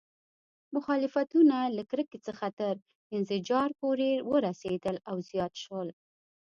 [0.75, 2.73] مخالفتونه له کرکې څخه تر
[3.15, 5.89] انزجار پورې ورسېدل او زیات شول.